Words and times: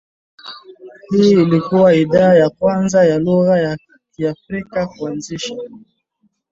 Hii 1.09 1.31
ilikua 1.31 1.93
idhaa 1.93 2.33
ya 2.33 2.49
kwanza 2.49 3.03
ya 3.05 3.19
lugha 3.19 3.57
ya 3.59 3.77
Kiafrika 4.15 4.87
kuanzisha 4.87 5.55